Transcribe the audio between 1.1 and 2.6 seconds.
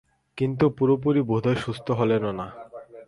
বোধহয় সুস্থ হলেনও না।